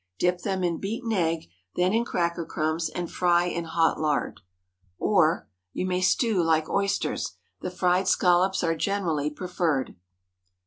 Dip 0.17 0.39
them 0.39 0.63
in 0.63 0.79
beaten 0.79 1.11
egg, 1.11 1.43
then 1.75 1.93
in 1.93 2.05
cracker 2.05 2.43
crumbs 2.43 2.89
and 2.89 3.11
fry 3.11 3.45
in 3.45 3.65
hot 3.65 3.99
lard. 3.99 4.41
Or, 4.97 5.47
You 5.73 5.85
may 5.85 6.01
stew 6.01 6.41
like 6.41 6.67
oysters. 6.67 7.35
The 7.61 7.69
fried 7.69 8.07
scallops 8.07 8.63
are 8.63 8.75
generally 8.75 9.29
preferred. 9.29 9.93